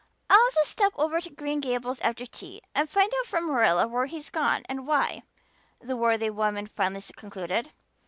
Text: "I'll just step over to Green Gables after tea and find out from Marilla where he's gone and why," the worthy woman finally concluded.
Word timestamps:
"I'll 0.31 0.49
just 0.55 0.71
step 0.71 0.93
over 0.95 1.21
to 1.21 1.29
Green 1.29 1.59
Gables 1.59 1.99
after 1.99 2.25
tea 2.25 2.63
and 2.73 2.89
find 2.89 3.11
out 3.19 3.27
from 3.27 3.45
Marilla 3.45 3.87
where 3.87 4.07
he's 4.07 4.31
gone 4.31 4.63
and 4.67 4.87
why," 4.87 5.21
the 5.79 5.95
worthy 5.95 6.31
woman 6.31 6.65
finally 6.65 7.03
concluded. 7.15 7.71